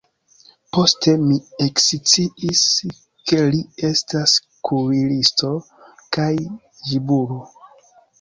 Poste 0.75 1.11
mi 1.25 1.35
eksciis, 1.65 2.63
ke 3.31 3.41
li 3.55 3.59
estas 3.89 4.33
kuiristo 4.69 5.51
kaj 6.19 6.31
ĝibulo. 6.89 7.39